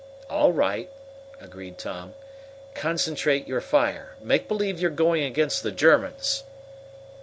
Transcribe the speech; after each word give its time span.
"All 0.31 0.51
right," 0.51 0.89
agreed 1.39 1.77
Tom. 1.77 2.15
"Concentrate 2.73 3.47
your 3.47 3.61
fire. 3.61 4.15
Make 4.19 4.47
believe 4.47 4.79
you're 4.81 4.89
going 4.89 5.21
against 5.23 5.61
the 5.61 5.71
Germans!" 5.71 6.43